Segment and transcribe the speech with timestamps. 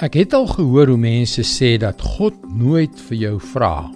[0.00, 3.90] Ek het al gehoor hoe mense sê dat God nooit vir jou vra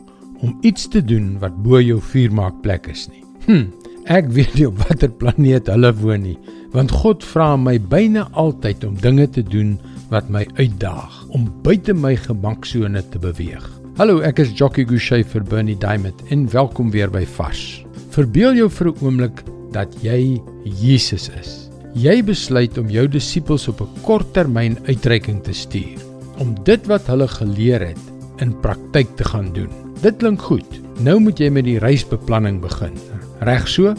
[0.45, 3.23] om iets te doen wat bo jou vuurmaakplek is nie.
[3.47, 3.71] Hm,
[4.13, 6.37] ek weet nie op watter planeet hulle woon nie,
[6.77, 9.79] want God vra my byna altyd om dinge te doen
[10.13, 13.65] wat my uitdaag, om buite my gemaksone te beweeg.
[13.97, 17.81] Hallo, ek is Jockey Gouchee vir Bernie Diamond en welkom weer by Vars.
[18.13, 21.64] Verbeel jou vir 'n oomblik dat jy Jesus is.
[21.95, 26.03] Jy besluit om jou disippels op 'n korttermyn uitreiking te stuur
[26.43, 28.03] om dit wat hulle geleer het
[28.43, 29.71] in praktyk te gaan doen.
[30.03, 30.67] Dit klink goed.
[30.99, 32.99] Nou moet jy met die reisbeplanning begin.
[33.41, 33.95] Reg so?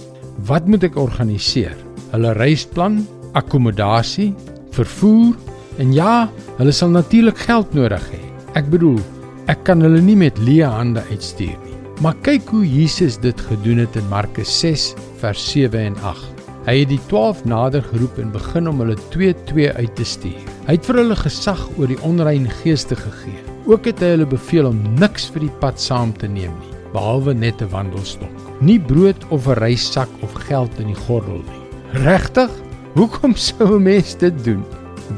[0.46, 1.76] Wat moet ek organiseer?
[2.12, 4.34] Hulle reisplan, akkommodasie,
[4.72, 5.36] vervoer
[5.80, 8.24] en ja, hulle sal natuurlik geld nodig hê.
[8.56, 9.00] Ek bedoel,
[9.48, 11.80] ek kan hulle nie met leë hande uitstuur nie.
[12.02, 16.35] Maar kyk hoe Jesus dit gedoen het in Markus 6 vers 7 en 8.
[16.66, 20.48] Hy het die 12 nader geroep en begin om hulle 2-2 uit te stuur.
[20.66, 23.38] Hy het vir hulle gesag oor die onrein geeste gegee.
[23.70, 27.36] Ook het hy hulle beveel om niks vir die pad saam te neem nie, behalwe
[27.38, 28.34] net 'n wandelstok.
[28.62, 32.02] Nie brood of 'n reissak of geld in die gordel nie.
[32.02, 32.50] Regtig?
[32.96, 34.64] Hoekom sou 'n mens dit doen?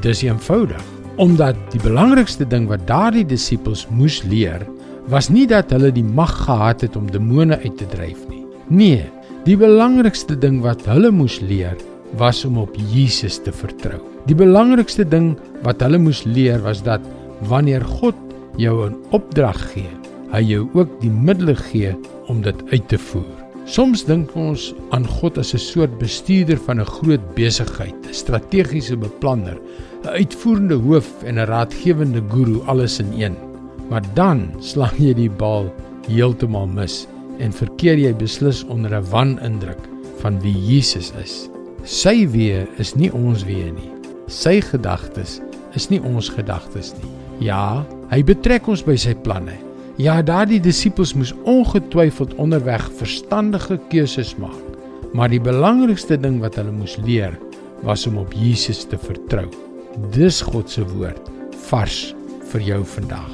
[0.02, 0.84] Dis eenvoudig.
[1.16, 4.67] Omdat die belangrikste ding wat daardie disippels moes leer,
[5.08, 8.45] was nie dat hulle die mag gehad het om demone uit te dryf nie.
[8.67, 9.09] Nee,
[9.48, 11.78] Die belangrikste ding wat hulle moes leer
[12.20, 14.02] was om op Jesus te vertrou.
[14.28, 17.06] Die belangrikste ding wat hulle moes leer was dat
[17.48, 18.17] wanneer God
[18.59, 19.88] jou 'n opdrag gee,
[20.34, 21.95] hy jou ook die middele gee
[22.28, 23.31] om dit uit te voer.
[23.64, 28.98] Soms dink ons aan God as 'n soort bestuurder van 'n groot besigheid, 'n strategiese
[28.98, 29.58] beplanner,
[30.04, 33.36] 'n uitvoerende hoof en 'n raadgewende guru alles in een.
[33.89, 35.73] Maar dan slaan jy die bal
[36.08, 37.08] heeltemal mis
[37.40, 39.82] en verkeer jy beslis onder 'n wanindruk
[40.22, 41.50] van wie Jesus is.
[41.84, 43.92] Sy weë is nie ons weë nie.
[44.28, 45.42] Sy gedagtes
[45.76, 47.12] is nie ons gedagtes nie.
[47.40, 49.58] Ja, hy betrek ons by sy planne.
[49.98, 54.64] Ja, daardie disippels moes ongetwyfeld onderweg verstandige keuses maak.
[55.14, 57.38] Maar die belangrikste ding wat hulle moes leer,
[57.82, 59.48] was om op Jesus te vertrou.
[60.14, 61.32] Dis God se woord
[61.70, 62.14] vars
[62.52, 63.30] vir jou vandag.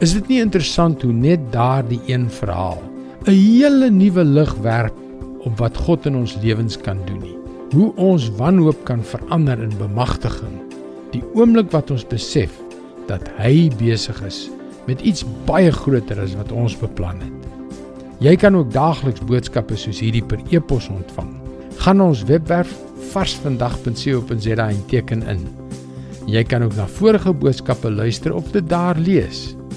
[0.00, 2.82] Is dit nie interessant hoe net daardie een verhaal
[3.26, 4.94] 'n hele nuwe lig werp
[5.42, 7.34] op wat God in ons lewens kan doen nie.
[7.74, 10.60] Hoe ons wanhoop kan verander in bemagtiging.
[11.10, 12.54] Die oomblik wat ons besef
[13.10, 14.46] dat hy besig is
[14.86, 17.50] met iets baie groter as wat ons beplan het.
[18.22, 21.34] Jy kan ook daagliks boodskappe soos hierdie per e-pos ontvang.
[21.82, 22.70] Gaan ons webwerf
[23.10, 25.42] varsvandag.co.za en teken in.
[26.30, 29.56] Jy kan ook na vorige boodskappe luister of dit daar lees.